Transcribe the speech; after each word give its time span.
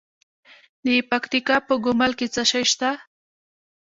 د 0.85 0.87
پکتیکا 1.11 1.57
په 1.67 1.73
ګومل 1.83 2.11
کې 2.19 2.27
څه 2.33 2.43
شی 2.51 2.63
شته؟ 2.71 2.89